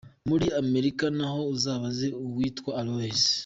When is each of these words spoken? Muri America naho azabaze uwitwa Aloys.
Muri 0.29 0.45
America 0.61 1.05
naho 1.17 1.39
azabaze 1.55 2.07
uwitwa 2.23 2.69
Aloys. 2.81 3.23